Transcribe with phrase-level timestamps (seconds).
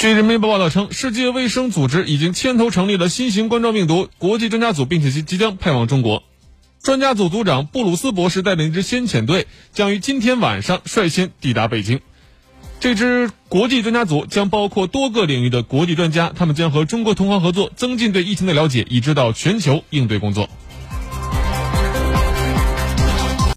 [0.00, 6.22] 据人民日报报道称，世界卫生组织已经牵头成立了新型冠状病毒国际专家组，并且即即将派往中国。
[6.82, 12.00] 专家组组长布鲁斯博士带领一支先遣队将于今天晚上率先抵达北京。
[12.80, 20.48] 这支国际专家组将包括多个领域的国际专家，他们将和中国同行合作，增进对疫情的了解，以指导全球应对工作。